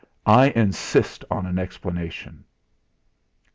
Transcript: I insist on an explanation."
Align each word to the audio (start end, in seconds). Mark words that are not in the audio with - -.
I 0.25 0.47
insist 0.55 1.23
on 1.29 1.45
an 1.45 1.59
explanation." 1.59 2.43